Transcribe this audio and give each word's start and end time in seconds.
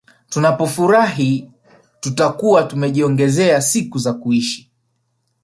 Tunapofurahi 0.29 1.51
tutakuwa 2.01 2.63
tumejiongezea 2.63 3.61
siku 3.61 3.97
za 3.99 4.13
kuishi 4.13 4.71